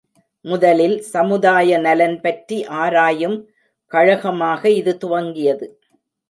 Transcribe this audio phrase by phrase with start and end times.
[0.45, 3.37] முதலில் சமுதாய நலன்பற்றி ஆராயும்
[3.91, 5.67] கழகமாக இது துவங்கியது.